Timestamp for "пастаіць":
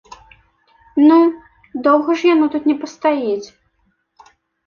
2.85-3.47